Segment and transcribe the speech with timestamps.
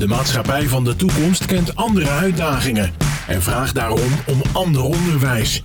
[0.00, 2.92] De maatschappij van de toekomst kent andere uitdagingen
[3.26, 5.62] en vraagt daarom om ander onderwijs.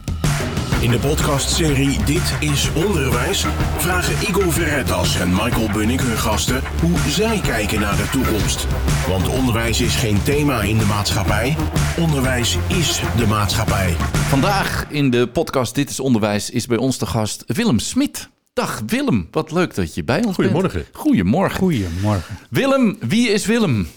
[0.82, 3.46] In de podcastserie Dit is Onderwijs
[3.78, 8.68] vragen Igor Verretas en Michael Bunnik hun gasten hoe zij kijken naar de toekomst.
[9.08, 11.55] Want onderwijs is geen thema in de maatschappij,
[11.97, 13.93] onderwijs is de maatschappij.
[14.13, 18.29] Vandaag in de podcast Dit is Onderwijs is bij ons de gast Willem Smit.
[18.54, 20.71] Dag Willem, wat leuk dat je bij ons Goedemorgen.
[20.73, 20.88] bent.
[20.91, 21.59] Goedemorgen.
[21.59, 22.38] Goedemorgen.
[22.49, 23.88] Willem, wie is Willem?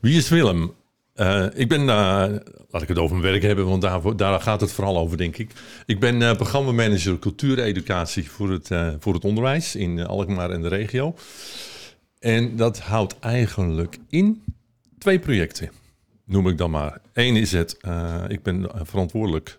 [0.00, 0.74] Wie is Willem?
[1.14, 1.86] Eh, ik ben, eh,
[2.70, 5.36] laat ik het over mijn werk hebben, want daar, daar gaat het vooral over, denk
[5.36, 5.50] ik.
[5.86, 11.14] Ik ben uh, programmamanager cultuureducatie voor het, voor het onderwijs in Alkmaar en de regio.
[12.18, 14.42] En dat houdt eigenlijk in
[14.98, 15.70] twee projecten,
[16.24, 17.00] noem ik dan maar.
[17.12, 17.76] Eén is het,
[18.28, 19.58] ik ben verantwoordelijk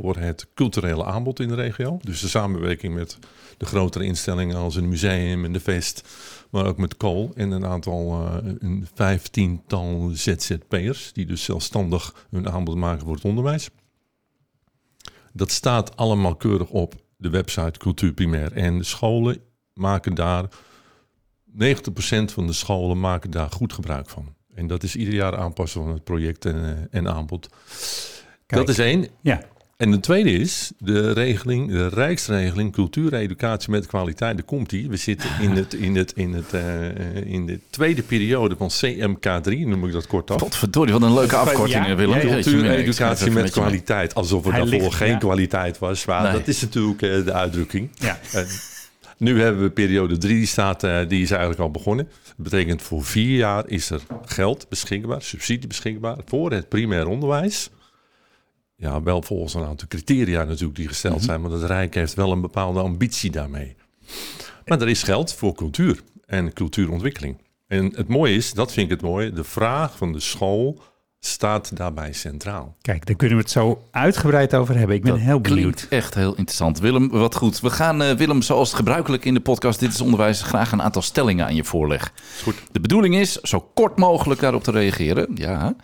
[0.00, 1.98] voor het culturele aanbod in de regio.
[2.02, 3.18] Dus de samenwerking met
[3.56, 6.08] de grotere instellingen als een museum en de Vest,
[6.50, 12.50] maar ook met Kool en een aantal, uh, een vijftiental ZZP'ers die dus zelfstandig hun
[12.50, 13.70] aanbod maken voor het onderwijs.
[15.32, 18.52] Dat staat allemaal keurig op de website Cultuur Primair.
[18.52, 19.40] En de scholen
[19.74, 20.48] maken daar,
[21.52, 24.34] 90% van de scholen maken daar goed gebruik van.
[24.54, 27.48] En dat is ieder jaar aanpassen van het project en, uh, en aanbod.
[28.46, 28.60] Kijk.
[28.60, 29.08] Dat is één.
[29.20, 29.42] Ja,
[29.78, 34.36] En de tweede is de regeling, de Rijksregeling Cultuur en Educatie met kwaliteit.
[34.36, 34.88] Daar komt die.
[34.88, 39.58] We zitten in, het, in, het, in, het, eh, in de tweede periode van CMK3,
[39.66, 40.38] noem ik dat kort af.
[40.38, 42.16] Potverdorie, wat een leuke afkorting, Ja, Willem.
[42.16, 42.28] ja, ja.
[42.28, 44.14] Jeetje, Cultuur mina, en ik schrijf educatie even met kwaliteit.
[44.14, 45.16] Alsof er daarvoor ligt, geen ja.
[45.18, 46.04] kwaliteit was.
[46.04, 46.32] Maar Nee.
[46.32, 47.90] dat is natuurlijk eh, de uitdrukking.
[47.94, 48.18] ja.
[48.32, 48.46] En
[49.16, 52.08] nu hebben we periode 3, die, staat, eh, die is eigenlijk al begonnen.
[52.36, 57.70] Dat betekent voor vier jaar is er geld beschikbaar, subsidie beschikbaar voor het primair onderwijs.
[58.80, 62.32] Ja, wel volgens een aantal criteria natuurlijk die gesteld zijn, maar het Rijk heeft wel
[62.32, 63.76] een bepaalde ambitie daarmee.
[64.64, 67.38] Maar er is geld voor cultuur en cultuurontwikkeling.
[67.66, 70.82] En het mooie is, dat vind ik het mooie, de vraag van de school
[71.20, 72.76] staat daarbij centraal.
[72.80, 74.96] Kijk, daar kunnen we het zo uitgebreid over hebben.
[74.96, 75.74] Ik ben Dat heel benieuwd.
[75.74, 76.78] Klinkt echt heel interessant.
[76.78, 77.60] Willem, wat goed.
[77.60, 81.02] We gaan, eh, Willem, zoals gebruikelijk in de podcast Dit is Onderwijs, graag een aantal
[81.02, 82.10] stellingen aan je voorleggen.
[82.42, 82.54] goed.
[82.72, 85.28] De bedoeling is zo kort mogelijk daarop te reageren.
[85.34, 85.74] Ja.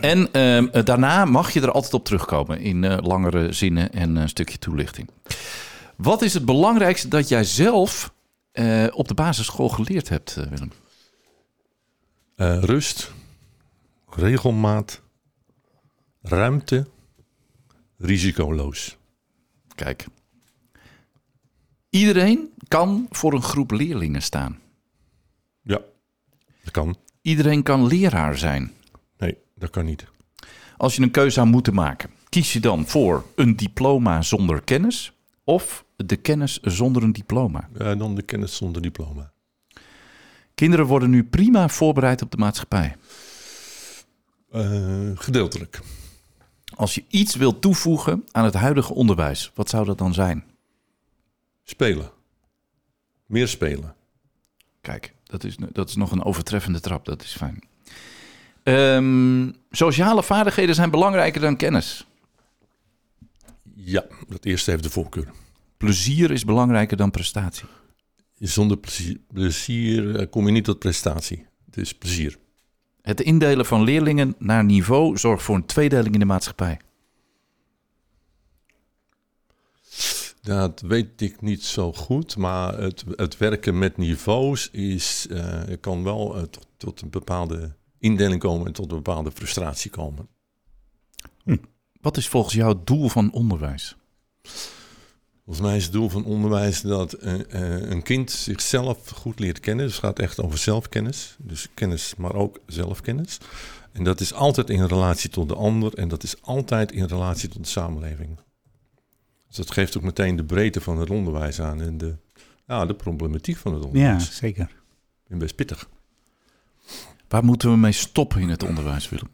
[0.00, 4.16] En ehm, eh, daarna mag je er altijd op terugkomen in eh, langere zinnen en
[4.16, 5.10] een stukje toelichting.
[5.96, 8.12] Wat is het belangrijkste dat jij zelf
[8.52, 10.72] eh, op de basisschool geleerd hebt, Willem?
[12.36, 13.12] Eh, rust,
[14.16, 15.02] regelmaat,
[16.22, 16.86] ruimte,
[17.98, 18.96] risicoloos.
[19.74, 20.06] Kijk.
[21.90, 24.58] Iedereen kan voor een groep leerlingen staan.
[25.62, 25.80] Ja,
[26.62, 26.96] dat kan.
[27.22, 28.72] Iedereen kan leraar zijn.
[29.18, 30.06] Nee, dat kan niet.
[30.76, 35.12] Als je een keuze zou moeten maken, kies je dan voor een diploma zonder kennis
[35.44, 37.68] of de kennis zonder een diploma?
[37.78, 39.32] Eh, dan de kennis zonder diploma.
[40.54, 42.96] Kinderen worden nu prima voorbereid op de maatschappij.
[44.52, 45.80] Eh, gedeeltelijk.
[46.74, 50.44] Als je iets wilt toevoegen aan het huidige onderwijs, wat zou dat dan zijn?
[51.64, 52.10] Spelen.
[53.26, 53.94] Meer spelen.
[54.80, 57.62] Kijk, dat is, dat is nog een overtreffende trap, dat is fijn.
[58.62, 62.06] Ehm, sociale vaardigheden zijn belangrijker dan kennis.
[63.74, 65.32] Ja, dat eerste heeft de voorkeur.
[65.76, 67.68] Plezier is belangrijker dan prestatie.
[68.38, 71.46] Zonder plezier, plezier eh, kom je niet tot prestatie.
[71.66, 72.38] Het is plezier.
[73.02, 76.80] Het indelen van leerlingen naar niveau zorgt voor een tweedeling in de maatschappij.
[80.40, 86.02] Dat weet ik niet zo goed, maar het, het werken met niveaus is, eh, kan
[86.02, 90.28] wel eh, tot, tot een bepaalde indeling komen en tot een bepaalde frustratie komen.
[92.00, 93.96] Wat is volgens jou het doel van onderwijs?
[95.44, 99.60] Volgens mij is het doel van onderwijs dat eh, eh, een kind zichzelf goed leert
[99.60, 99.84] kennen.
[99.86, 101.36] Dus het gaat echt over zelfkennis.
[101.38, 103.38] Dus kennis, maar ook zelfkennis.
[103.92, 107.48] En dat is altijd in relatie tot de ander en dat is altijd in relatie
[107.48, 108.38] tot de samenleving.
[109.46, 112.16] Dus dat geeft ook meteen de breedte van het onderwijs aan en de,
[112.66, 114.36] ja, de problematiek van het Ja, onderwijs.
[114.36, 114.64] zeker.
[115.22, 115.88] Ik ben best pittig.
[117.28, 119.28] Waar moeten we mee stoppen in het onderwijs, Willem?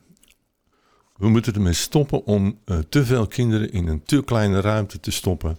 [1.17, 5.11] We moeten ermee stoppen om eh, te veel kinderen in een te kleine ruimte te
[5.11, 5.59] stoppen.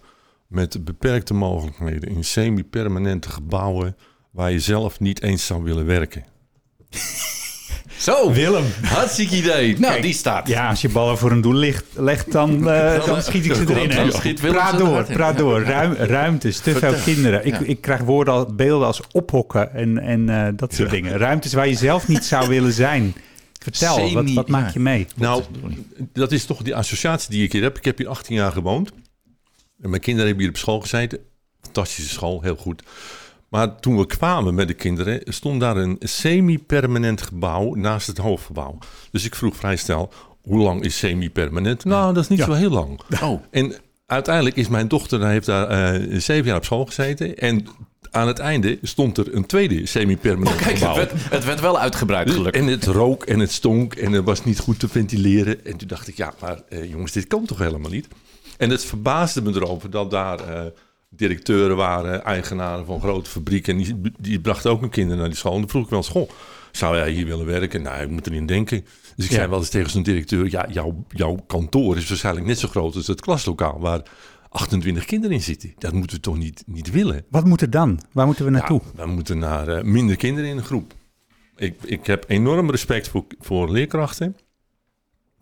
[0.49, 3.95] Met beperkte mogelijkheden in semi-permanente gebouwen
[4.31, 6.23] waar je zelf niet eens zou willen werken.
[7.97, 8.63] Zo, Willem.
[8.83, 9.67] hartstikke idee.
[9.79, 10.47] Nou, Kijk, die staat.
[10.47, 13.65] Ja, als je ballen voor een doel ligt, legt, dan, eh, dan schiet ik ze
[13.69, 13.89] erin.
[13.89, 15.13] dan schiet Willem praat door, in.
[15.15, 15.61] praat door.
[15.63, 17.45] Ruim, ruimtes, te veel kinderen.
[17.45, 17.65] Ik, Ja.
[17.65, 21.17] ik krijg woorden, al- beelden als ophokken en, en eh, dat soort dingen.
[21.17, 23.13] Ruimtes waar je zelf niet zou willen zijn.
[23.59, 24.71] Vertel, wat, Semi- wat maak ja.
[24.73, 25.07] je mee?
[25.15, 25.43] Nou,
[26.13, 27.77] dat is toch die associatie die ik hier heb.
[27.77, 28.91] Ik heb hier 18 jaar gewoond.
[29.81, 31.19] En mijn kinderen hebben hier op school gezeten.
[31.61, 32.83] Fantastische school, heel goed.
[33.49, 38.77] Maar toen we kwamen met de kinderen, stond daar een semi-permanent gebouw naast het hoofdgebouw.
[39.11, 40.11] Dus ik vroeg vrij snel,
[40.41, 41.85] hoe lang is semi-permanent?
[41.85, 42.99] Nou, dat is niet zo heel lang.
[43.23, 43.73] Oh, En
[44.05, 47.37] uiteindelijk is mijn dochter, heeft daar eh, zeven jaar op school gezeten.
[47.37, 47.67] En
[48.11, 50.95] aan het einde stond er een tweede semi-permanent Oh, kijk, het gebouw.
[50.95, 52.61] werd, het werd wel uitgebreid gelukkig.
[52.61, 55.65] En het rook en het stonk en het was niet goed te ventileren.
[55.65, 58.07] En toen dacht ik, ja, maar eh, jongens, dit kan toch helemaal niet?
[58.59, 60.65] En het verbaasde me erover dat daar eh,
[61.09, 63.77] directeuren waren, eigenaren van grote fabrieken.
[63.77, 65.53] En die, die brachten ook een kinder naar die school.
[65.53, 66.29] En toen vroeg ik wel eens, goh,
[66.71, 67.81] zou jij hier willen werken?
[67.81, 68.85] Nou, ik moet erin denken.
[69.15, 69.37] Dus ik Ja.
[69.37, 72.95] zei wel eens tegen zo'n directeur, ja, jouw, jouw kantoor is waarschijnlijk net zo groot
[72.95, 74.01] als het klaslokaal waar
[74.49, 75.73] 28 kinderen in zitten.
[75.77, 77.23] Dat moeten we toch niet, niet willen?
[77.29, 77.99] Wat moet er dan?
[78.11, 78.81] Waar moeten we naartoe?
[78.97, 80.93] Ja, we moeten naar eh, minder kinderen in een groep.
[81.55, 84.35] Ik, ik heb enorm respect voor, voor leerkrachten.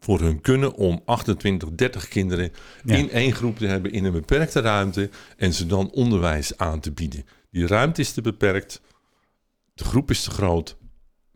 [0.07, 2.51] Voor hun kunnen om 28, 30 kinderen
[2.83, 2.95] Ja.
[2.95, 5.09] in één groep te hebben in een beperkte ruimte.
[5.38, 7.25] En ze dan onderwijs aan te bieden.
[7.51, 8.81] Die ruimte is te beperkt.
[9.74, 10.77] De groep is te groot.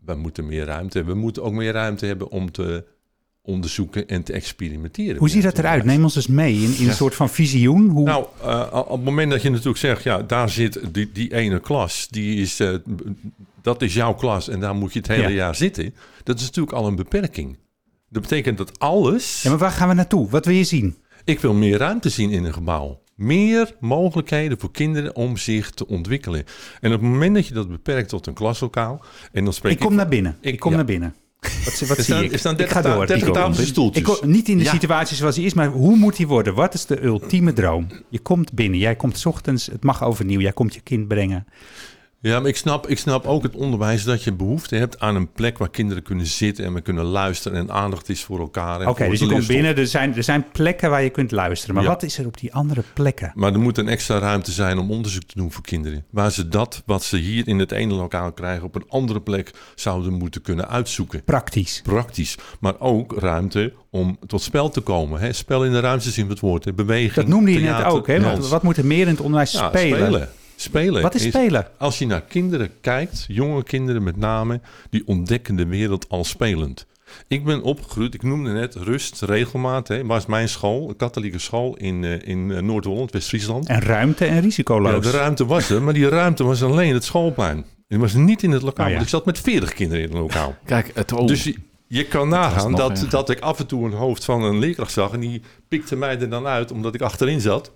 [0.04, 1.14] We moeten meer ruimte hebben.
[1.14, 2.84] We moeten ook meer ruimte hebben om te
[3.42, 5.16] onderzoeken en te experimenteren.
[5.18, 5.84] Hoe ziet dat eruit?
[5.84, 7.88] Neem ons eens mee in, in een soort van visioen.
[7.88, 11.34] Hoe, Nou, eh, op het moment dat je natuurlijk zegt, ja, daar zit die, die
[11.34, 12.74] ene klas, die is, eh,
[13.62, 15.28] dat is jouw klas en daar moet je het hele Ja.
[15.28, 15.94] jaar zitten.
[16.24, 17.56] Dat is natuurlijk al een beperking.
[18.12, 20.28] Dat betekent dat alles, ja, maar waar gaan we naartoe?
[20.30, 20.96] Wat wil je zien?
[21.24, 23.00] ik wil meer ruimte zien in een gebouw.
[23.14, 26.44] Meer mogelijkheden voor kinderen om zich te ontwikkelen.
[26.80, 29.78] En op het moment dat je dat beperkt tot een klaslokaal, en dan spreek Ik
[29.78, 30.36] kom naar binnen.
[30.40, 30.76] ik- Ik kom ja.
[30.76, 31.14] naar binnen.
[31.64, 32.32] Wat, wat Er zie ik?
[32.32, 33.06] er staan ik 30 ga ta- door.
[33.06, 34.08] 30 Ik tafels en stoeltjes.
[34.08, 34.70] Ik kom- niet in de Ja.
[34.70, 36.54] situatie zoals die is, maar hoe moet die worden?
[36.54, 37.86] Wat is de ultieme droom?
[38.08, 41.46] Je komt binnen, jij komt 's ochtends, het mag overnieuw, jij komt je kind brengen.
[42.22, 45.32] Ja, maar ik snap, ik snap ook het onderwijs dat je behoefte hebt aan een
[45.32, 48.86] plek waar kinderen kunnen zitten en we kunnen luisteren en aandacht is voor elkaar.
[48.88, 51.74] Oké, dus je komt binnen, er zijn, er zijn plekken waar je kunt luisteren.
[51.74, 51.90] Maar Ja.
[51.90, 53.32] wat is er op die andere plekken?
[53.34, 56.04] Maar er moet een extra ruimte zijn om onderzoek te doen voor kinderen.
[56.10, 59.50] Waar ze dat wat ze hier in het ene lokaal krijgen op een andere plek
[59.74, 61.24] zouden moeten kunnen uitzoeken.
[61.24, 61.80] Praktisch.
[61.82, 62.36] Praktisch.
[62.60, 65.20] Maar ook ruimte om tot spel te komen.
[65.20, 65.32] Hè?
[65.32, 66.64] Spel in de ruimte zien we het woord.
[66.64, 66.72] Hè?
[66.72, 67.14] Beweging.
[67.14, 68.06] Dat noemde je net ook.
[68.06, 68.20] Hè?
[68.20, 68.48] Want dans.
[68.48, 69.98] wat moet er meer in het onderwijs Ja, spelen?
[69.98, 70.28] spelen.
[70.62, 71.02] Spelen.
[71.02, 71.66] Wat is spelen?
[71.78, 74.60] Als je naar kinderen kijkt, jonge kinderen met name,
[74.90, 76.86] die ontdekken de wereld al spelend.
[77.28, 79.88] Ik ben opgegroeid, ik noemde net rust, regelmaat.
[79.88, 83.66] Hè, was mijn school, een katholieke school in, eh, in eh, Noord-Holland, West-Friesland.
[83.68, 85.04] En ruimte en Ja, risicoloos.
[85.04, 87.64] de ruimte was er, maar die ruimte was alleen het schoolplein.
[87.88, 88.96] Die was niet in het lokaal, Oh ja.
[88.96, 90.54] want ik zat met 40 kinderen in het lokaal.
[90.64, 91.52] Kijk, het, oh, Dus
[91.86, 93.10] je, kan nagaan dat, erger.
[93.10, 95.12] dat ik af en toe een hoofd van een leerkracht zag...
[95.12, 97.70] en die pikte mij er dan uit omdat ik achterin zat.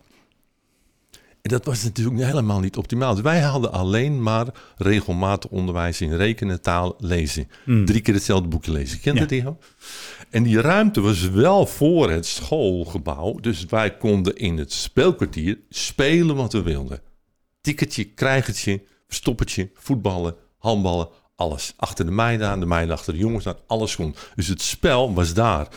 [1.47, 3.15] En dat was natuurlijk helemaal niet optimaal.
[3.15, 4.47] Dus wij hadden alleen maar
[4.77, 7.49] regelmatig onderwijs in rekenen, taal, lezen.
[7.85, 9.01] Drie keer hetzelfde boekje lezen.
[9.01, 9.23] Kent Ja.
[9.23, 9.59] het, Igo?
[10.31, 13.35] En die ruimte was wel voor het schoolgebouw.
[13.41, 17.01] Dus wij konden in het speelkwartier spelen wat we wilden.
[17.61, 21.73] Tikkertje, krijgertje, verstoppertje, voetballen, handballen, alles.
[21.77, 24.15] Achter de meiden aan, de meiden achter de jongens aan, alles kon.
[24.35, 25.69] Dus het spel was daar.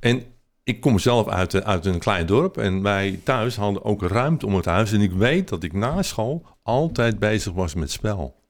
[0.00, 0.22] En
[0.64, 4.46] ik kom zelf uit, een- uit een klein dorp en wij thuis hadden ook ruimte
[4.46, 4.92] om het huis.
[4.92, 8.40] En ik weet dat ik na school altijd bezig was met spel.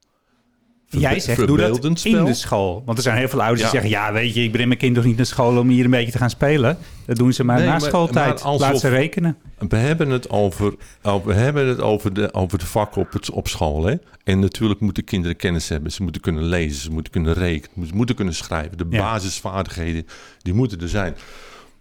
[0.89, 2.25] Jij zegt, doe dat in spel.
[2.25, 2.83] de school.
[2.85, 3.71] Want er zijn heel veel ouders Ja.
[3.71, 3.99] die zeggen...
[4.01, 6.13] ja, weet je, ik breng mijn kind toch niet naar school om hier een beetje
[6.13, 6.79] te gaan spelen.
[7.07, 8.43] Dat doen ze maar Nee, na maar- schooltijd.
[8.45, 9.37] maar Laat ze rekenen.
[9.69, 13.31] We hebben het over, over- we hebben het over, de, over de vakken op, het,
[13.31, 13.85] op school.
[13.85, 13.95] Hè?
[14.25, 15.93] En natuurlijk moeten kinderen kennis hebben.
[15.93, 18.79] Ze moeten kunnen lezen, ze moeten kunnen rekenen, ze moeten kunnen schrijven.
[18.79, 18.99] De Ja.
[19.03, 20.07] basisvaardigheden,
[20.43, 21.15] die moeten er zijn.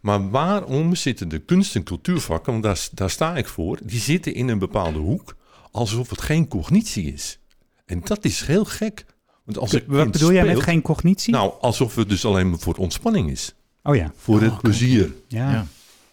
[0.01, 4.33] Maar waarom zitten de kunst- en cultuurvakken, want daar, daar sta ik voor, die zitten
[4.33, 5.35] in een bepaalde hoek
[5.71, 7.39] alsof het geen cognitie is.
[7.85, 9.05] En dat is heel gek.
[9.43, 11.33] Want als Wat bedoel jij met geen cognitie?
[11.33, 13.53] Nou, alsof het dus alleen maar voor ontspanning is.
[13.83, 14.11] oh ja.
[14.15, 15.13] Voor het plezier.
[15.27, 15.51] Ja.
[15.51, 15.65] Ja.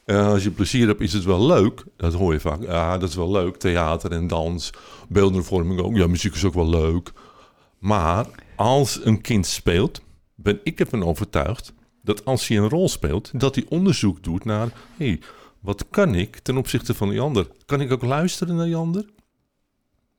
[0.04, 1.84] Eh, als je plezier hebt, is het wel leuk.
[1.96, 2.62] Dat hoor je vaak.
[2.62, 3.56] Ja, dat is wel leuk.
[3.56, 4.70] Theater en dans,
[5.08, 5.96] beeldende vorming ook.
[5.96, 7.12] Ja, muziek is ook wel leuk.
[7.78, 8.26] Maar
[8.56, 10.00] als een kind speelt,
[10.34, 11.72] ben ik ervan overtuigd
[12.08, 15.20] dat als hij een rol speelt, dat hij onderzoek doet naar, hey,
[15.60, 17.46] wat kan ik ten opzichte van die ander?
[17.66, 19.04] Kan ik ook luisteren naar die ander?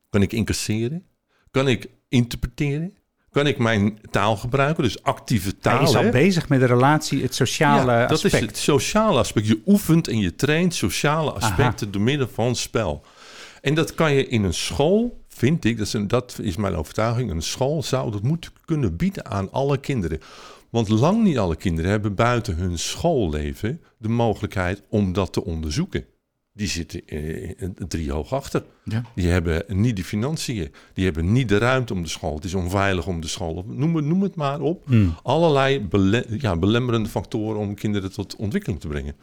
[0.10, 1.05] Kan ik incasseren?
[1.51, 2.93] Kan ik interpreteren?
[3.31, 4.84] Kan ik mijn taal gebruiken?
[4.84, 5.77] Dus actieve taal.
[5.77, 6.10] Hij is al hè?
[6.10, 8.34] bezig met de relatie, het sociale Ja, dat aspect.
[8.34, 9.48] is het sociale aspect.
[9.48, 13.05] Je oefent en je traint sociale aspecten door middel van spel.
[13.62, 16.75] En dat kan je in een school, vind ik, dat is, een, dat is mijn
[16.75, 20.19] overtuiging, een school zou dat moeten kunnen bieden aan alle kinderen.
[20.70, 26.06] Want lang niet alle kinderen hebben buiten hun schoolleven de mogelijkheid om dat te onderzoeken.
[26.54, 28.64] Die zitten eh, drie hoog achter.
[28.84, 29.04] Ja.
[29.16, 30.72] Die hebben niet de financiën.
[30.94, 32.36] Die hebben niet de ruimte om de school.
[32.36, 33.66] Het is onveilig om de school.
[33.68, 34.86] Noem het, noem het maar op.
[34.86, 35.16] Hmm.
[35.24, 39.16] Allerlei bele- ja, belemmerende factoren om kinderen tot ontwikkeling te brengen.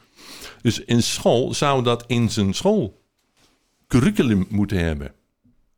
[0.63, 5.13] Dus in school zou dat in zijn schoolcurriculum moeten hebben.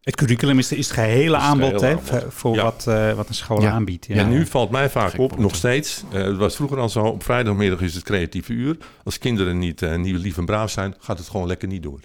[0.08, 2.08] Het curriculum is, is het gehele het aanbod, gehele hè, aanbod.
[2.08, 2.62] voor- voor Ja.
[2.62, 3.70] wat, eh, wat een school Ja.
[3.70, 4.06] aanbiedt.
[4.06, 4.14] Ja.
[4.14, 7.00] En nu valt mij vaak Gek op, nog steeds, eh, het was vroeger al zo,
[7.00, 8.76] op vrijdagmiddag is het creatieve uur.
[9.04, 12.00] Als kinderen niet, eh, niet lief en braaf zijn, gaat het gewoon lekker niet door.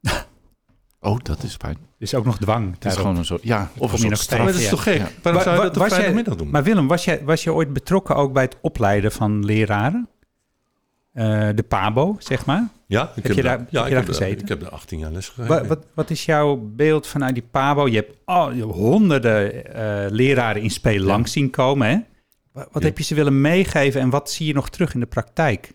[1.00, 1.76] Oh, dat is fijn.
[1.98, 2.74] Is ook nog dwang.
[2.74, 3.42] Het is gewoon een soort...
[3.42, 4.38] Ja, of een soort nog straf.
[4.42, 4.96] Maar dat is toch gek?
[4.96, 5.08] Ja.
[5.22, 6.50] Waarom zou je dat op was jij- vrijdagmiddag doen?
[6.50, 10.08] Maar Willem, was je, was je ooit betrokken ook bij het opleiden van leraren?
[11.16, 12.68] Eh, de PABO, zeg maar.
[12.86, 14.42] ja, ik heb je daar- ja, heb je ik daar heb gezeten?
[14.42, 15.66] Ik heb er 18 jaar les gegeven.
[15.68, 17.86] Wat, wat is jouw beeld vanuit die PABO?
[17.88, 21.88] Je hebt al, je hebt honderden eh, leraren in spelen langs zien komen.
[21.88, 21.96] Hè?
[22.52, 22.88] Wa- Wat Ja.
[22.88, 25.72] heb je ze willen meegeven en wat zie je nog terug in de praktijk?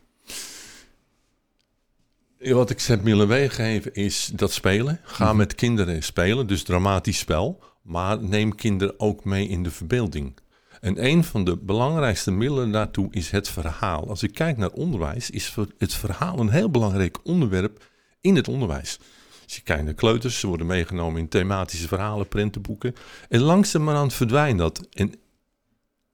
[2.39, 4.99] Wat ik ze heb willen meegeven is dat spelen.
[5.03, 5.35] Ga Mhm.
[5.37, 7.63] met kinderen spelen, dus dramatisch spel.
[7.81, 10.37] Maar neem kinderen ook mee in de verbeelding.
[10.81, 14.09] En een van de belangrijkste middelen daartoe is het verhaal.
[14.09, 17.85] Als ik kijk naar onderwijs, is het verhaal een heel belangrijk onderwerp
[18.21, 18.99] in het onderwijs.
[19.43, 22.95] Als je kijkt naar kleuters, ze worden meegenomen in thematische verhalen, prentenboeken.
[23.29, 24.87] En langzamerhand verdwijnt dat.
[24.93, 25.13] En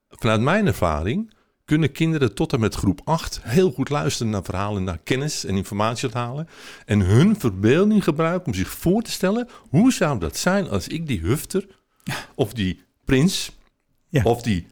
[0.08, 1.34] vanuit mijn ervaring
[1.64, 5.56] kunnen kinderen tot en met groep 8 heel goed luisteren naar verhalen, naar kennis en
[5.56, 6.48] informatie halen.
[6.84, 11.06] En hun verbeelding gebruiken om zich voor te stellen, hoe zou dat zijn als ik
[11.06, 11.66] die hufter
[12.34, 13.57] of die prins
[14.08, 14.22] Ja.
[14.22, 14.66] of die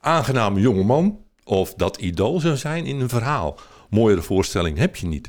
[0.00, 3.58] aangename jongeman of dat idool zou zijn in een verhaal.
[3.90, 5.28] Mooiere voorstelling heb je niet.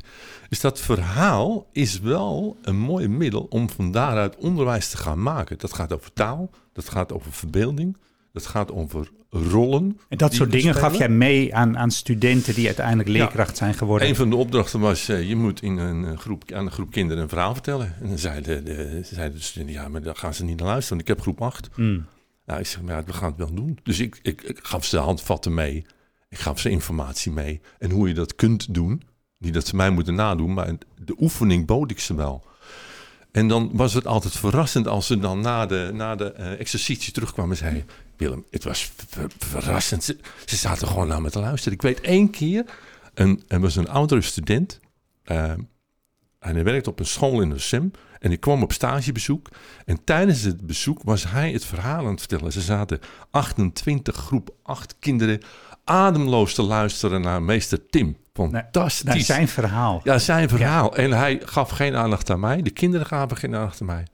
[0.49, 5.57] Dus dat verhaal is wel een mooi middel om van daaruit onderwijs te gaan maken.
[5.57, 7.97] Dat gaat over taal, dat gaat over verbeelding,
[8.31, 9.99] dat gaat over rollen.
[10.09, 14.07] En dat soort dingen gaf jij mee aan, aan studenten die uiteindelijk leerkracht zijn geworden.
[14.07, 16.91] Een van de opdrachten was, eh, je moet in een eh, groep, aan een groep
[16.91, 17.95] kinderen een verhaal vertellen.
[18.01, 20.97] En dan zeiden de, zeiden de studenten, ja, maar daar gaan ze niet naar luisteren,
[20.97, 21.69] want ik heb groep 8.
[21.73, 22.05] Hmm.
[22.45, 23.79] Nou, ik zeg, maar we gaan het wel doen.
[23.83, 25.85] Dus ik, ik, ik gaf ze handvatten mee.
[26.29, 27.61] Ik gaf ze informatie mee.
[27.79, 29.03] En hoe je dat kunt doen.
[29.37, 32.45] Niet dat ze mij moeten nadoen, maar de oefening bood ik ze wel.
[33.31, 37.13] En dan was het altijd verrassend als ze dan na de, na de eh, exercitie
[37.13, 37.85] terugkwamen en zeiden...
[38.17, 40.03] Willem, het was ver- verrassend.
[40.03, 41.73] Ze, zaten gewoon naar me te luisteren.
[41.73, 42.65] Ik weet één keer,
[43.13, 44.79] een, er was een oudere student...
[45.23, 45.51] eh,
[46.39, 47.91] en hij werkte op een school in de SEM.
[48.23, 49.49] En ik kwam op stagebezoek.
[49.85, 52.51] En tijdens het bezoek was hij het verhaal aan het vertellen.
[52.51, 52.99] Ze zaten
[53.31, 55.41] 28 groep 8 kinderen
[55.83, 58.17] ademloos te luisteren naar meester Tim.
[58.33, 59.03] Fantastisch.
[59.03, 60.01] Naar zijn verhaal.
[60.03, 60.95] Ja, zijn verhaal.
[60.95, 62.61] En hij gaf geen aandacht aan mij.
[62.61, 64.07] De kinderen gaven geen aandacht aan mij.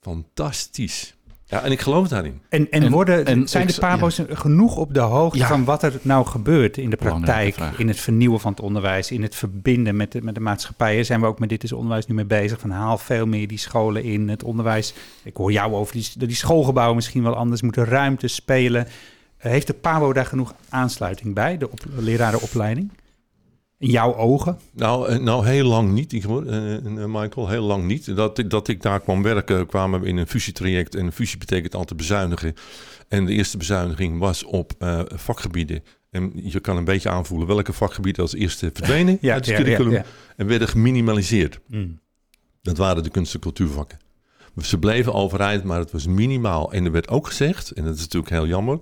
[0.00, 1.14] Fantastisch.
[1.52, 2.40] Ja, en ik geloof daarin.
[2.48, 5.46] En, en, En- worden, en zijn de pabo's genoeg op de hoogte Ja.
[5.46, 9.22] van wat er nou gebeurt in de praktijk, in het vernieuwen van het onderwijs, in
[9.22, 10.94] het verbinden met de, met de maatschappij?
[10.94, 12.60] Daar zijn we ook met Dit is Onderwijs nu mee bezig.
[12.60, 14.94] Van haal veel meer die scholen in het onderwijs.
[15.22, 18.86] Ik hoor jou over die, die schoolgebouwen misschien wel anders moeten, ruimte spelen.
[19.36, 22.90] Heeft de PABO daar genoeg aansluiting bij, de op, lerarenopleiding?
[23.82, 24.58] In jouw ogen?
[24.72, 27.48] Nou, eh, nou heel lang niet, eh, eh, Michael.
[27.48, 28.16] Heel lang niet.
[28.16, 30.94] Dat, ik- dat ik daar kwam werken, kwamen we in een fusietraject.
[30.94, 32.54] En een fusie betekent altijd bezuinigen.
[33.08, 34.72] En de eerste bezuiniging was op
[35.14, 35.82] vakgebieden.
[36.10, 39.62] En je kan een beetje aanvoelen welke vakgebieden als eerste verdwenen Ja, uit het ja,
[39.62, 39.92] curriculum.
[39.92, 40.04] ja.
[40.36, 41.60] En werden geminimaliseerd.
[41.68, 42.00] Hmm.
[42.62, 43.98] Dat waren de kunst- en cultuurvakken.
[44.62, 46.72] Ze bleven overeind, maar het was minimaal.
[46.72, 48.78] En er werd ook gezegd, en dat is natuurlijk heel jammer...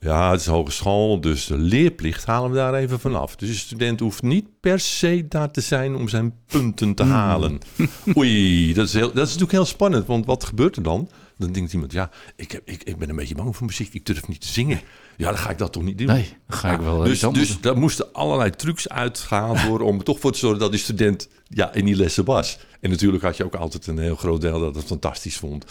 [0.00, 3.36] ja, het is hogeschool, dus de leerplicht halen we daar even vanaf.
[3.36, 7.58] Dus de student hoeft niet per se daar te zijn om zijn punten te halen.
[8.16, 11.10] Oei, dat is, heel, dat is natuurlijk heel spannend, want wat gebeurt er dan?
[11.38, 14.06] Dan denkt iemand, ja, ik, heb, ik, ik ben een beetje bang voor muziek, ik
[14.06, 14.80] durf niet te zingen.
[15.16, 16.06] Ja, dan ga ik dat toch niet doen.
[16.06, 20.04] Nee, dan ga ik wel Dus, dus daar moesten allerlei trucs uitgehaald worden om er
[20.04, 22.58] toch voor te zorgen dat die student ja, in die lessen was.
[22.80, 25.64] En natuurlijk had je ook altijd een heel groot deel dat het fantastisch vond.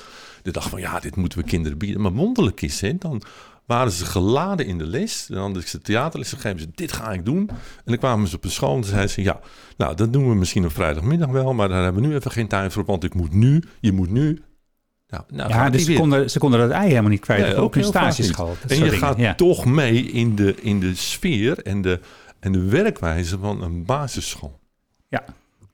[0.43, 2.01] Die dacht van ja, dit moeten we kinderen bieden.
[2.01, 3.21] Maar wonderlijk is, hè, dan
[3.65, 5.25] waren ze geladen in de les.
[5.27, 7.49] Dan had ik ze theaterles gegeven, ze dit ga ik doen.
[7.49, 9.39] En dan kwamen ze op de school en zeiden ze ja,
[9.77, 12.47] nou dat doen we misschien op vrijdagmiddag wel, maar daar hebben we nu even geen
[12.47, 14.41] tijd voor, want ik moet nu, je moet nu.
[15.07, 17.41] Nou, nou Ja, dus ze konden, ze konden dat ei helemaal niet kwijt.
[17.41, 18.55] Nee, ook vaak stageschool.
[18.67, 19.35] En je dingen, gaat ja.
[19.35, 21.99] toch mee in de, in de sfeer en de,
[22.39, 24.59] en de werkwijze van een basisschool.
[25.09, 25.23] Ja.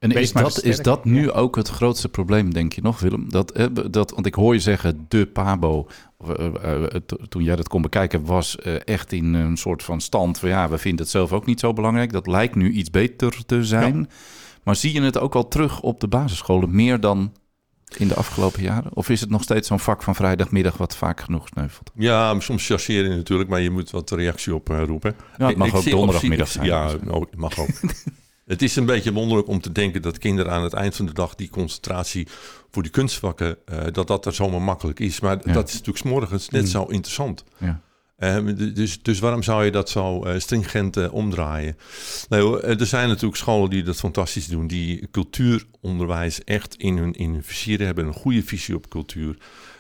[0.01, 3.29] En is maar dat, is dat nu ook het grootste probleem, denk je nog, Willem?
[3.29, 5.87] Dat, eh, dat, want ik hoor je zeggen, de Pabo,
[7.29, 10.69] toen jij dat kon bekijken, was eh, echt in een soort van stand van ja,
[10.69, 12.11] we vinden het zelf ook niet zo belangrijk.
[12.11, 14.09] Dat lijkt nu iets beter te zijn.
[14.63, 17.31] Maar zie je het ook al terug op de basisscholen, meer dan
[17.97, 18.91] in de afgelopen jaren?
[18.93, 21.91] Of is het nog steeds zo'n vak van vrijdagmiddag wat vaak genoeg sneuvelt?
[21.95, 25.15] Ja, soms chasseren je natuurlijk, maar je moet wat reactie op eh, roepen.
[25.37, 26.65] Ja, het mag Ik ook donderdagmiddag zijn.
[26.65, 27.69] Ja, Dus, nou, het mag ook.
[28.51, 31.13] het is een beetje wonderlijk om te denken dat kinderen aan het eind van de
[31.13, 32.27] dag die concentratie
[32.71, 35.19] voor die kunstvakken, eh, dat dat er zomaar makkelijk is.
[35.19, 35.53] Maar Ja.
[35.53, 36.67] dat is natuurlijk morgens net Mm.
[36.67, 37.43] zo interessant.
[37.57, 37.81] Ja.
[38.17, 41.77] Eh, d- dus, dus waarom zou je dat zo eh, stringent omdraaien?
[42.29, 47.31] Eh, er zijn natuurlijk scholen die dat fantastisch doen, die cultuuronderwijs echt in hun, in
[47.33, 49.37] hun vizier hebben, een goede visie op cultuur.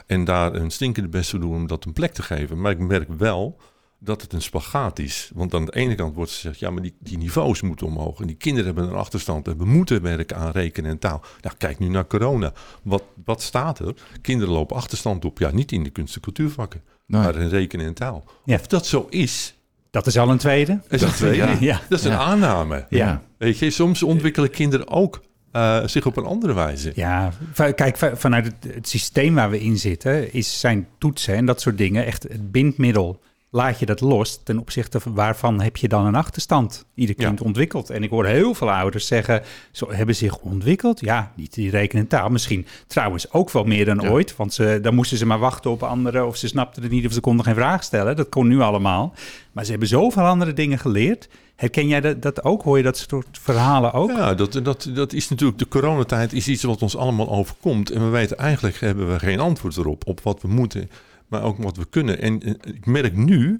[0.07, 2.61] En daar een stinkende best voor doen om dat een plek te geven.
[2.61, 3.57] Maar ik merk wel
[4.03, 5.31] dat het een spagaat is.
[5.33, 8.19] Want aan de ene kant wordt gezegd, ja, maar die, die niveaus moeten omhoog.
[8.19, 11.21] En die kinderen hebben een achterstand en we moeten werken aan rekenen en taal.
[11.41, 12.53] Nou, kijk nu naar corona.
[12.81, 13.93] Wat, wat staat er?
[14.21, 15.39] Kinderen lopen achterstand op.
[15.39, 17.21] Ja, niet in de kunst- en cultuurvakken, Nee.
[17.21, 18.23] maar in rekenen en taal.
[18.45, 18.55] Ja.
[18.55, 19.55] Of dat zo is,
[19.89, 20.81] Dat is al een tweede.
[20.89, 21.37] is dat tweede.
[21.37, 21.57] ja.
[21.71, 21.81] Ja.
[21.89, 22.17] Dat is een Ja.
[22.17, 22.85] aanname.
[22.89, 23.21] Ja.
[23.37, 26.91] Weet je, soms ontwikkelen kinderen ook eh, zich op een andere wijze.
[26.95, 27.31] Ja,
[27.75, 31.61] kijk, va- vanuit het, het systeem waar we in zitten, is zijn toetsen en dat
[31.61, 33.19] soort dingen echt het bindmiddel.
[33.53, 36.85] Laat je dat los, ten opzichte van waarvan heb je dan een achterstand?
[36.95, 37.45] Ieder kind Ja.
[37.45, 37.89] ontwikkelt.
[37.89, 39.41] En ik hoor heel veel ouders zeggen,
[39.71, 40.99] zo hebben zich ontwikkeld.
[40.99, 42.29] Ja, niet die rekenen en taal.
[42.29, 44.09] Misschien trouwens ook wel meer dan Ja.
[44.09, 44.35] ooit.
[44.35, 47.13] Want ze, dan moesten ze maar wachten op anderen of ze snapten het niet of
[47.13, 48.15] ze konden geen vraag stellen.
[48.15, 49.13] Dat kon nu allemaal.
[49.51, 51.27] Maar ze hebben zoveel andere dingen geleerd.
[51.55, 52.63] Herken jij dat, dat ook?
[52.63, 54.09] Hoor je dat soort verhalen ook?
[54.11, 57.89] Ja, dat, dat, dat is natuurlijk, de coronatijd is iets wat ons allemaal overkomt.
[57.89, 60.89] En we weten eigenlijk hebben we geen antwoord erop, op wat we moeten,
[61.31, 62.21] maar ook wat we kunnen.
[62.21, 63.59] En, eh, ik merk nu,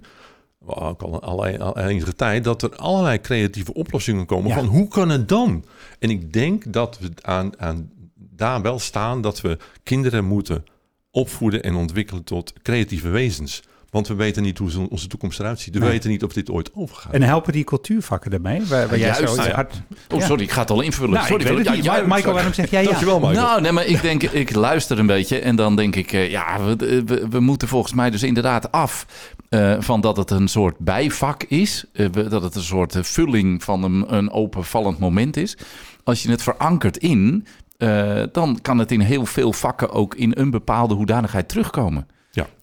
[0.64, 4.54] ook al, al, al enige tijd, dat er allerlei creatieve oplossingen komen Ja.
[4.54, 5.64] van hoe kan het dan?
[5.98, 10.64] En ik denk dat we aan, aan daar wel staan dat we kinderen moeten
[11.10, 13.62] opvoeden en ontwikkelen tot creatieve wezens.
[13.92, 15.74] Want we weten niet hoe onze toekomst eruit ziet.
[15.74, 15.88] We Nee.
[15.88, 17.12] weten niet of dit ooit overgaat.
[17.12, 18.60] En helpen die cultuurvakken daarmee?
[18.66, 19.54] Waar, waar jij juist, zo ja.
[19.54, 19.82] hard...
[20.10, 20.26] Oh, Ja.
[20.26, 21.10] sorry, ik ga het al invullen.
[21.14, 21.84] Nou, sorry, ik weet het ja, niet.
[21.84, 22.32] ja, Michael, sorry.
[22.34, 22.88] waarom zeg jij ja?
[22.88, 23.34] Dankjewel, Michael.
[23.46, 26.64] Nou, nee, maar ik denk, ik luister een beetje en dan denk ik, eh, ja,
[26.64, 29.06] we, we, we moeten volgens mij dus inderdaad af
[29.48, 31.84] eh, van dat het een soort bijvak is.
[31.92, 35.56] eh, dat het een soort eh, vulling van een, een openvallend moment is.
[36.04, 37.46] Als je het verankert in,
[37.76, 42.06] eh, dan kan het in heel veel vakken ook in een bepaalde hoedanigheid terugkomen.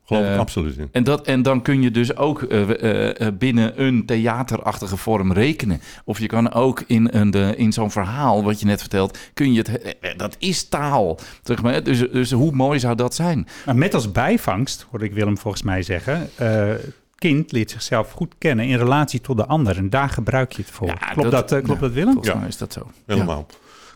[0.09, 0.89] Ja, geloof ik Eh, absoluut in.
[0.91, 5.81] En, dat, en dan kun je dus ook eh, eh, binnen een theaterachtige vorm rekenen.
[6.05, 9.53] Of je kan ook in, een, de, in zo'n verhaal wat je net vertelt, kun
[9.53, 9.95] je het.
[10.17, 11.19] Dat is taal.
[11.43, 11.83] Zeg maar.
[11.83, 13.47] dus, dus hoe mooi zou dat zijn?
[13.65, 16.29] Maar met als bijvangst, hoorde ik Willem volgens mij zeggen...
[16.35, 16.69] eh,
[17.15, 19.77] kind leert zichzelf goed kennen in relatie tot de ander.
[19.77, 20.87] En daar gebruik je het voor.
[20.87, 21.85] Ja, klopt dat, dat- klopt ja.
[21.85, 22.13] dat Willem?
[22.13, 22.39] Volgens Ja.
[22.39, 22.91] mij is dat zo.
[23.05, 23.45] Helemaal.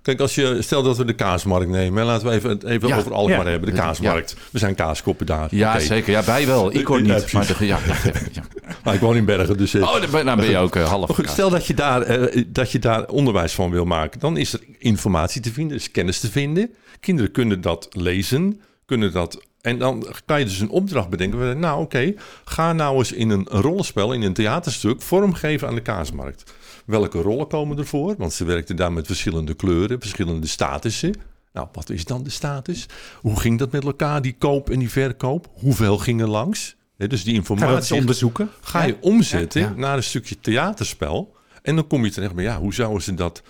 [0.03, 1.99] Kijk, als je, stel dat we de kaasmarkt nemen.
[2.01, 3.49] hè, Laten we even, even Ja, over Alkmaar ja.
[3.51, 3.69] hebben.
[3.69, 4.35] De kaasmarkt.
[4.51, 5.47] We zijn kaaskoppen daar.
[5.51, 6.11] Ja, zeker.
[6.11, 6.73] Ja, wij wel.
[6.75, 7.25] Ik hoor Ja, niet.
[7.25, 7.33] precies.
[7.33, 7.79] maar de, ja.
[8.83, 9.73] Maar ik woon in Bergen, dus...
[9.73, 11.07] eh, Oh, dan ben, nou ben je ook eh, half.
[11.07, 14.19] maar goed, stel dat je, daar, eh, dat je daar onderwijs van wil maken.
[14.19, 16.69] Dan is er informatie te vinden, is kennis te vinden.
[16.99, 19.41] Kinderen kunnen dat lezen, kunnen dat...
[19.63, 21.59] En dan kan je dus een opdracht bedenken.
[21.59, 22.13] Nou, oké,
[22.45, 25.01] ga nou eens in een rollenspel, in een theaterstuk...
[25.01, 26.53] vormgeven aan de kaasmarkt.
[26.85, 28.15] Welke rollen komen ervoor?
[28.17, 31.13] Want ze werkten daar met verschillende kleuren, verschillende statussen.
[31.53, 32.85] Nou, wat is dan de status?
[33.21, 35.47] Hoe ging dat met elkaar, die koop en die verkoop?
[35.53, 36.75] Hoeveel gingen langs?
[36.97, 38.49] Dus die Ga informatie onderzoeken.
[38.61, 39.73] ga je omzetten Ja, ja.
[39.75, 41.35] naar een stukje theaterspel.
[41.61, 43.41] En dan kom je terecht bij, ja, hoe zouden ze dat...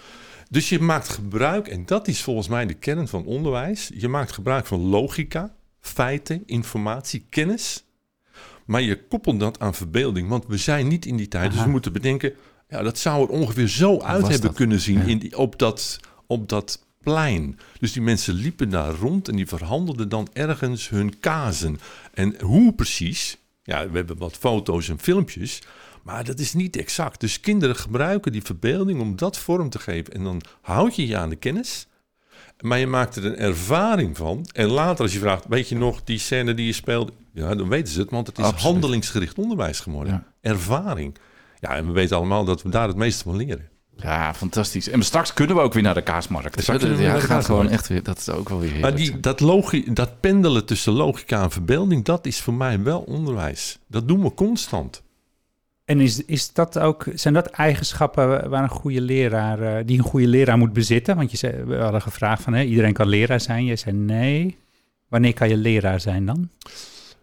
[0.50, 3.92] Dus je maakt gebruik, en dat is volgens mij de kern van onderwijs.
[3.94, 7.86] Je maakt gebruik van logica, feiten, informatie, kennis.
[8.66, 10.30] Maar je koppelt dat aan verbeelding.
[10.30, 11.52] Want we zijn niet in die tijd.
[11.52, 12.34] Dus we moeten bedenken,
[12.70, 14.56] ja, dat zou er ongeveer zo uit hebben dat?
[14.56, 15.06] kunnen zien Ja.
[15.06, 17.60] in die, op, dat, op dat plein.
[17.80, 21.80] Dus die mensen liepen daar rond en die verhandelden dan ergens hun kazen.
[22.14, 25.62] En hoe precies, ja, we hebben wat foto's en filmpjes,
[26.04, 27.20] maar dat is niet exact.
[27.20, 30.14] Dus kinderen gebruiken die verbeelding om dat vorm te geven.
[30.14, 31.88] En dan houd je je aan de kennis,
[32.60, 34.46] maar je maakt er een ervaring van.
[34.54, 37.12] En later als je vraagt, weet je nog die scène die je speelde?
[37.34, 38.64] Ja, dan weten ze het, want het is Absoluut.
[38.72, 40.14] handelingsgericht onderwijs geworden.
[40.14, 40.50] Ja.
[40.50, 41.18] Ervaring.
[41.60, 43.72] Ja, en we weten allemaal dat we daar het meeste van leren.
[43.98, 44.90] Ja, fantastisch.
[44.90, 46.66] En straks kunnen we ook weer naar de kaasmarkt.
[46.66, 48.04] Ja, de gaat gewoon echt weer.
[48.04, 52.06] Dat is ook wel weer Maar die, dat, logi dat pendelen tussen logica en verbeelding,
[52.06, 53.80] dat is voor mij wel onderwijs.
[53.88, 55.03] Dat doen we constant.
[55.86, 60.04] En is, is dat ook, zijn dat eigenschappen waar een goede leraar, eh, die een
[60.04, 61.16] goede leraar moet bezitten?
[61.16, 63.66] Want je zei, we hadden gevraagd van, hè, iedereen kan leraar zijn.
[63.66, 64.58] Je zei nee.
[65.08, 66.50] Wanneer kan je leraar zijn dan?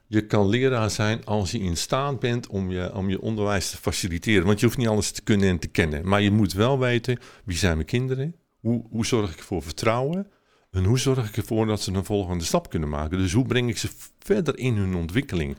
[0.06, 3.76] Je kan leraar zijn als je in staat bent om je, om je onderwijs te
[3.76, 4.46] faciliteren.
[4.46, 6.08] Want je hoeft niet alles te kunnen en te kennen.
[6.08, 8.34] Maar je moet wel weten, wie zijn mijn kinderen?
[8.60, 10.26] Hoe, hoe zorg ik voor vertrouwen?
[10.70, 13.18] En hoe zorg ik ervoor dat ze een volgende stap kunnen maken?
[13.18, 15.56] Dus hoe breng ik ze verder in hun ontwikkeling?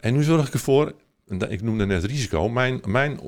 [0.00, 0.94] En hoe zorg ik ervoor,
[1.48, 3.20] ik noemde net risico, mijn, mijn,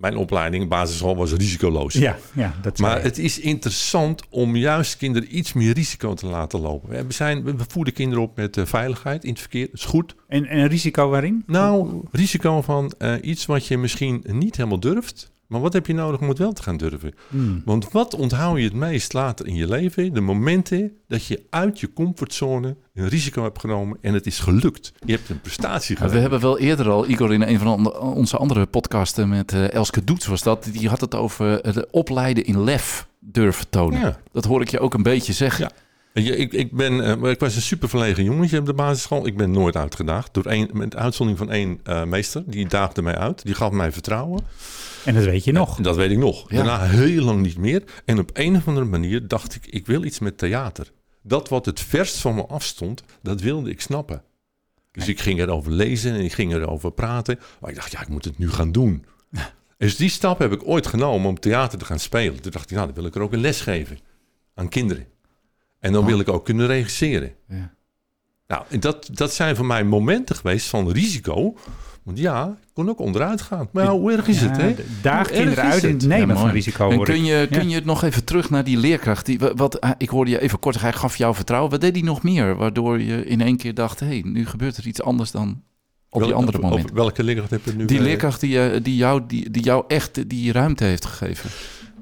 [0.00, 1.94] mijn opleiding, basisschool, was risicoloos.
[1.94, 6.60] Ja, ja dat Maar het is interessant om juist kinderen iets meer risico te laten
[6.60, 7.06] lopen.
[7.06, 9.66] We, zijn, we voeden kinderen op met eh, veiligheid in het verkeer.
[9.66, 10.14] Dat is goed.
[10.28, 11.42] En, en risico waarin?
[11.46, 15.32] Nou, risico van eh, iets wat je misschien niet helemaal durft.
[15.50, 17.14] Maar wat heb je nodig om het wel te gaan durven?
[17.28, 17.62] Hmm.
[17.64, 20.14] Want wat onthoud je het meest later in je leven?
[20.14, 24.92] De momenten dat je uit je comfortzone een risico hebt genomen en het is gelukt.
[25.04, 26.12] Je hebt een prestatie gedaan.
[26.12, 30.04] we hebben wel eerder al, Igor, in een van onze andere podcasten met eh, Elske
[30.04, 34.00] Doets was dat, die had het over de opleiden in lef durven tonen.
[34.00, 34.20] Ja.
[34.32, 35.64] Dat hoor ik je ook een beetje zeggen.
[35.64, 35.70] Ja.
[36.12, 39.26] Ik, ik, ben, eh, ik was een super verlegen jongetje op de basisschool.
[39.26, 40.34] Ik ben nooit uitgedaagd.
[40.34, 42.42] Door één, met uitzondering van één eh, meester.
[42.46, 43.44] Die daagde mij uit.
[43.44, 44.44] Die gaf mij vertrouwen.
[45.04, 45.80] En dat weet je nog.
[45.80, 46.50] Dat weet ik nog.
[46.50, 46.56] Ja.
[46.56, 47.82] Daarna heel lang niet meer.
[48.04, 50.92] En op een of andere manier dacht ik, ik wil iets met theater.
[51.22, 54.22] Dat wat het verst van me afstond, dat wilde ik snappen.
[54.92, 57.38] Dus ik ging erover lezen en ik ging erover praten.
[57.60, 59.04] Maar ik dacht, ja, ik moet het nu gaan doen.
[59.78, 62.40] Dus die stap heb ik ooit genomen om theater te gaan spelen.
[62.40, 63.98] Toen dacht ik, nou, dan wil ik er ook een les geven
[64.54, 65.06] aan kinderen.
[65.80, 66.08] En dan Oh.
[66.08, 67.32] wil ik ook kunnen regisseren.
[67.48, 67.74] Ja.
[68.46, 71.56] Nou, en dat, dat zijn voor mij momenten geweest van risico.
[72.02, 73.68] Want ja, ik kon ook onderuit gaan.
[73.72, 74.74] Maar ja, hoe erg is het, hè?
[75.02, 76.00] Daag kinderen uit in het?
[76.02, 76.90] het nemen Ja, van risico.
[76.90, 79.26] En kun je, kun je nog even terug naar die leerkracht?
[79.26, 81.70] Die, wa- wat, ah, ik hoorde je even kort, hij gaf jou vertrouwen.
[81.70, 82.56] Wat deed hij nog meer?
[82.56, 85.62] Waardoor je in één keer dacht, hé, hey, nu gebeurt er iets anders dan
[86.08, 87.84] op die andere over welke leerkracht heb je het nu?
[87.84, 91.50] Die eh, leerkracht die, eh, die, jou, die, die jou echt die ruimte heeft gegeven.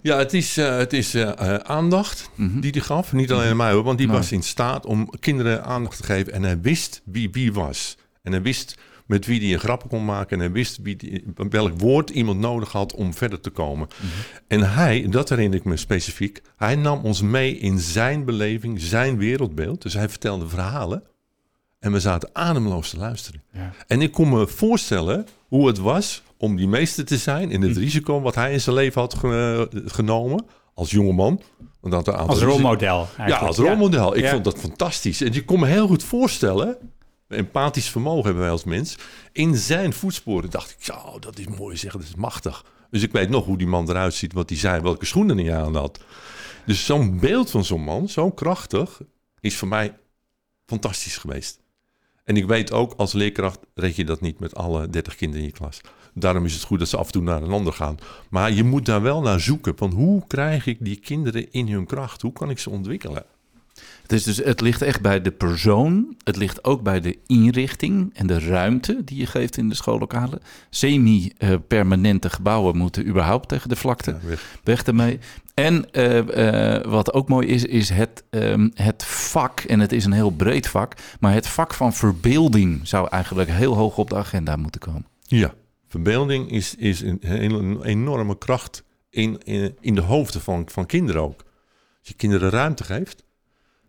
[0.03, 2.61] Ja, het is, eh, het is eh, eh, aandacht Mhm.
[2.61, 3.13] die hij gaf.
[3.13, 4.17] Niet alleen aan mij hoor, want die Nee.
[4.17, 6.33] was in staat om kinderen aandacht te geven.
[6.33, 7.97] En hij wist wie wie was.
[8.23, 8.75] En hij wist
[9.07, 10.31] met wie hij een grappen kon maken.
[10.37, 13.89] En hij wist wie die, welk woord iemand nodig had om verder te komen.
[13.97, 14.07] Mhm.
[14.49, 19.19] En hij, dat herinner ik me specifiek, hij nam ons mee in zijn beleving, zijn
[19.19, 19.83] wereldbeeld.
[19.83, 21.03] Dus hij vertelde verhalen.
[21.79, 23.43] En we zaten ademloos te luisteren.
[23.53, 23.73] Ja.
[23.87, 27.75] En ik kon me voorstellen hoe het was om die meester te zijn in het
[27.75, 27.79] Hm.
[27.79, 31.43] risico wat hij in zijn leven had ge- genomen als jongeman.
[31.81, 33.09] Dat Als rolmodel.
[33.27, 34.17] Ja, als rolmodel.
[34.17, 34.31] Ik Ja.
[34.31, 35.21] vond dat fantastisch.
[35.21, 36.77] En je kon me heel goed voorstellen,
[37.29, 38.97] empathisch vermogen hebben wij als mens,
[39.33, 42.65] in zijn voetsporen dacht ik, zo, dat is mooi zeggen, dat is machtig.
[42.91, 45.57] Dus ik weet nog hoe die man eruit ziet, wat hij zei, welke schoenen hij
[45.57, 46.01] aan had.
[46.67, 49.01] Dus zo'n beeld van zo'n man, zo krachtig,
[49.41, 49.97] is voor mij
[50.67, 51.61] fantastisch geweest.
[52.25, 55.51] En ik weet ook, als leerkracht red je dat niet met alle 30 kinderen in
[55.51, 55.81] je klas.
[56.19, 57.97] Daarom is het goed dat ze af en toe naar een ander gaan.
[58.31, 59.77] Maar je moet daar wel naar zoeken.
[59.77, 62.23] Van hoe krijg ik die kinderen in hun kracht?
[62.23, 63.25] Hoe kan ik ze ontwikkelen?
[64.03, 66.17] Het, is dus, het ligt echt bij de persoon.
[66.25, 70.41] Het ligt ook bij de inrichting en de ruimte die je geeft in de schoollokalen.
[70.71, 74.11] Semi-permanente gebouwen moeten überhaupt tegen de vlakte.
[74.11, 74.59] Ja, weg.
[74.65, 75.19] Weg ermee.
[75.55, 80.05] En eh, eh, wat ook mooi is, is het, ehm, het vak, en het is
[80.05, 84.17] een heel breed vak, maar het vak van verbeelding zou eigenlijk heel hoog op de
[84.17, 85.07] agenda moeten komen.
[85.23, 85.55] Ja,
[85.89, 91.45] verbeelding is, is een, enorme kracht in, in, in de hoofden van, van kinderen ook.
[91.99, 93.25] Als je kinderen ruimte geeft,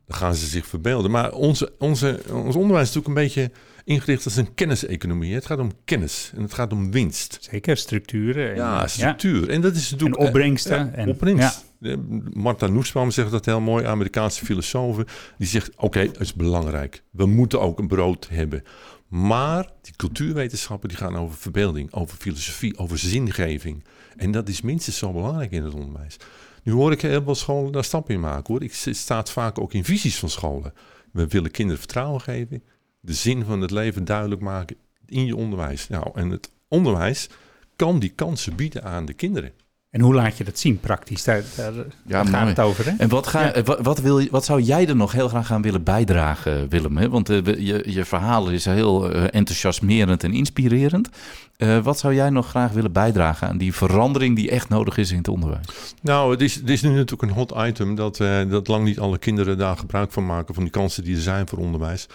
[0.06, 1.12] dan gaan ze zich verbeelden.
[1.12, 3.52] Maar onze, onze, ons onderwijs is natuurlijk een beetje
[3.84, 5.34] ingericht als een kenniseconomie.
[5.34, 7.38] Het gaat om kennis en het gaat om winst.
[7.42, 8.50] Zeker, structuren.
[8.50, 8.88] En, Ja, ja.
[8.88, 9.50] structuur.
[9.50, 10.22] En dat is En natuurlijk...
[10.22, 10.78] opbrengsten.
[10.78, 11.66] Ja, en, opbrengst.
[11.82, 11.96] Eh,
[12.34, 15.06] Martha Nussbaum zegt dat heel mooi, Amerikaanse filosofen.
[15.38, 17.04] Die zegt, oké, het is belangrijk.
[17.12, 18.64] We moeten ook een brood hebben.
[19.10, 23.84] Maar die cultuurwetenschappen die gaan over verbeelding, over filosofie, over zingeving.
[24.16, 26.18] En dat is minstens zo belangrijk in het onderwijs.
[26.64, 28.64] Nu hoor ik heel veel scholen daar stappen in maken hoor.
[28.64, 30.74] Ik staat vaak ook in visies van scholen.
[31.12, 32.64] We willen kinderen vertrouwen geven,
[33.00, 35.88] de zin van het leven duidelijk maken in je onderwijs.
[35.88, 37.30] Nou, en het onderwijs
[37.76, 39.52] kan die kansen bieden aan de kinderen.
[39.90, 41.24] En hoe laat je dat zien praktisch?
[41.24, 41.74] Daar, daar,
[42.04, 42.46] daar gaat mooi.
[42.46, 42.92] het over, hè?
[42.98, 43.64] En wat, ga, Ja.
[43.64, 46.98] wat, wat, wil je, wat zou jij er nog heel graag aan willen bijdragen, Willem?
[46.98, 47.10] Hè?
[47.10, 51.10] Want eh, je, je verhaal is heel eh, enthousiasmerend en inspirerend.
[51.58, 55.12] Eh, wat zou jij nog graag willen bijdragen aan die verandering die echt nodig is
[55.12, 55.66] in het onderwijs?
[56.02, 59.00] Nou, het is, het is nu natuurlijk een hot item dat, eh, dat lang niet
[59.00, 62.08] alle kinderen daar gebruik van maken van die kansen die er zijn voor onderwijs.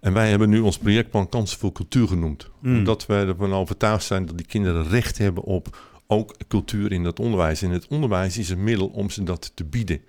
[0.00, 2.50] En wij hebben nu ons projectplan Kansen voor Cultuur genoemd.
[2.60, 2.76] Mm.
[2.76, 7.20] Omdat we ervan overtuigd zijn dat die kinderen recht hebben op ook cultuur in het
[7.20, 7.62] onderwijs.
[7.62, 10.00] En het onderwijs is een middel om ze dat te bieden.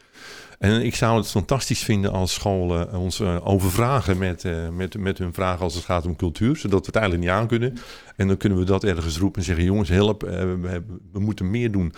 [0.60, 5.18] En ik zou het fantastisch vinden als scholen ons eh, overvragen met, eh, met, met
[5.18, 6.56] hun vragen als het gaat om cultuur.
[6.56, 7.78] Zodat we het eigenlijk niet aan kunnen.
[8.16, 11.50] En dan kunnen we dat ergens roepen en zeggen: jongens, help, eh, we, we moeten
[11.50, 11.94] meer doen.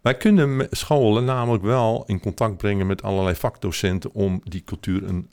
[0.00, 5.28] Wij kunnen scholen namelijk wel in contact brengen met allerlei vakdocenten om die cultuur een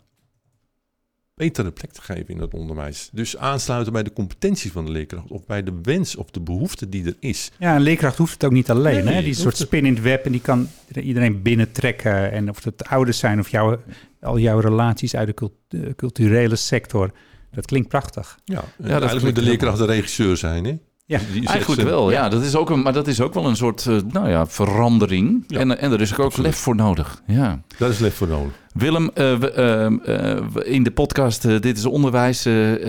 [1.42, 3.10] betere plek te geven in het onderwijs.
[3.12, 6.90] Dus aansluiten bij de competenties van de leerkracht of bij de wens of de behoefte
[6.90, 7.52] die er is.
[7.60, 9.04] Ja, een leerkracht hoeft het ook niet alleen.
[9.06, 9.22] Nee, hè?
[9.22, 12.32] Die soort spin in het web en die kan iedereen binnentrekken.
[12.32, 13.80] En of het ouders zijn of jouw,
[14.22, 17.12] al jouw relaties uit de de culturele sector.
[17.52, 18.40] Dat klinkt prachtig.
[18.46, 20.66] Ja, dat eigenlijk moet de leerkracht de regisseur zijn.
[20.66, 20.78] Hè?
[21.12, 22.30] Ja, Eigenlijk ze- wel, ja.
[22.30, 25.44] Dat is ook een, maar dat is ook wel een soort eh, nou ja, verandering.
[25.48, 26.48] Ja, en, en er is ook absoluut.
[26.52, 27.22] lef voor nodig.
[27.28, 27.60] Ja.
[27.78, 28.52] Dat is lef voor nodig.
[28.74, 32.42] Willem, eh, ehm, eh, in de podcast Dit is Onderwijs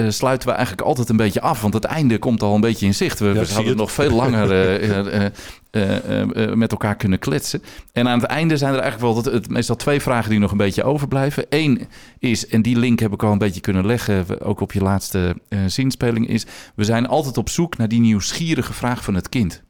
[0.08, 1.62] sluiten we eigenlijk altijd een beetje af.
[1.62, 3.18] Want het einde komt al een beetje in zicht.
[3.18, 4.48] We, Ja, we nog veel langer
[5.72, 7.62] eh, eh, eh, met elkaar kunnen kletsen.
[7.92, 10.56] En aan het einde zijn er eigenlijk wel het, meestal twee vragen die nog een
[10.56, 11.46] beetje overblijven.
[11.48, 14.80] Eén is, en die link heb ik al een beetje kunnen leggen, ook op je
[14.80, 16.46] laatste zinspeling, is...
[16.74, 19.62] we zijn altijd op zoek naar die nieuwsgierige vraag van het kind.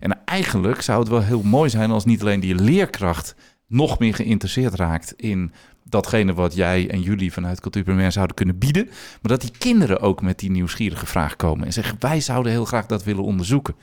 [0.00, 3.34] En eigenlijk zou het wel heel mooi zijn als niet alleen die leerkracht
[3.66, 5.52] nog meer geïnteresseerd raakt in
[5.84, 10.00] datgene wat jij en jullie vanuit Cultuur Primair zouden kunnen bieden, maar dat die kinderen
[10.00, 13.74] ook met die nieuwsgierige vraag komen en zeggen wij zouden heel graag dat willen onderzoeken.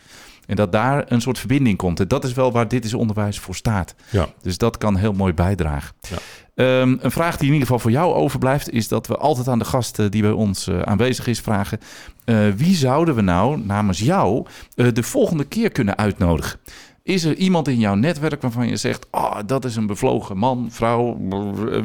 [0.47, 1.99] En dat daar een soort verbinding komt.
[1.99, 3.95] En dat is wel waar dit is onderwijs voor staat.
[4.09, 4.27] Ja.
[4.41, 5.95] Dus dat kan heel mooi bijdragen.
[6.09, 6.17] Ja.
[6.55, 9.59] Ehm, een vraag die in ieder geval voor jou overblijft, is dat we altijd aan
[9.59, 11.79] de gast eh, die bij ons eh, aanwezig is vragen:
[12.25, 16.59] eh, wie zouden we nou namens jou eh, de volgende keer kunnen uitnodigen?
[17.03, 20.67] Is er iemand in jouw netwerk waarvan je zegt: oh, dat is een bevlogen man,
[20.71, 21.17] vrouw,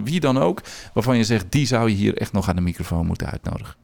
[0.05, 0.61] wie dan ook,
[0.95, 3.75] waarvan je zegt: die zou je hier echt nog aan de microfoon moeten uitnodigen?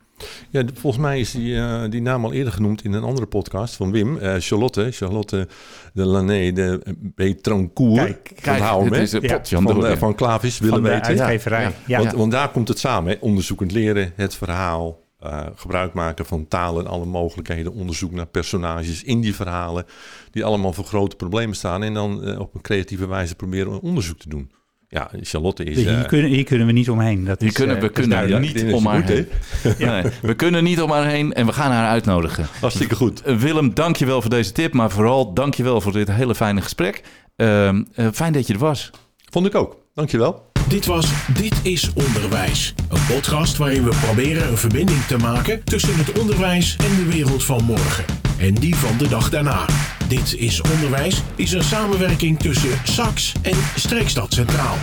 [0.50, 3.74] Ja, volgens mij is die, eh, die naam al eerder genoemd in een andere podcast
[3.74, 4.16] van Wim.
[4.18, 5.48] eh, Charlotte, Charlotte
[5.92, 7.96] de Lanné de Betrancourt.
[8.04, 9.96] Kijk, Kijk, is een Ja, van, eh, ja.
[9.98, 11.07] van Klavis willen van de weten.
[11.09, 11.62] uitgeverij.
[11.62, 11.72] Ja.
[11.87, 11.98] Ja.
[11.98, 13.12] Want, want daar komt het samen.
[13.12, 13.16] Hè?
[13.20, 17.72] Onderzoekend leren, het verhaal, eh, gebruik maken van taal en alle mogelijkheden.
[17.72, 19.85] Onderzoek naar personages in die verhalen.
[20.31, 21.83] Die allemaal voor grote problemen staan.
[21.83, 24.50] En dan eh, op een creatieve wijze proberen onderzoek te doen.
[24.90, 25.77] Ja, Charlotte is...
[25.77, 27.24] hier, eh, kunnen, hier kunnen we niet omheen.
[27.24, 28.29] Dat Hier is, kunnen, eh, we kunnen.
[28.29, 29.88] Ja, ik niet om dat je haar goed, heen.
[29.88, 32.46] Nee, we kunnen niet om haar heen en we gaan haar uitnodigen.
[32.61, 33.22] hartstikke goed.
[33.22, 36.11] Eh, Willem, dank je wel voor deze tip, maar vooral dank je wel voor dit
[36.12, 37.03] hele fijne gesprek.
[37.37, 38.90] Ehm, eh, fijn dat je er was.
[39.31, 39.77] Vond ik ook.
[39.94, 40.46] Dankjewel.
[40.68, 42.74] Dit was Dit is Onderwijs.
[42.88, 47.44] Een podcast waarin we proberen een verbinding te maken tussen het onderwijs en de wereld
[47.44, 48.05] van morgen.
[48.38, 49.66] En die van de dag daarna.
[50.09, 54.77] Dit is Onderwijs is een samenwerking tussen SAX en Streekstad Centraal.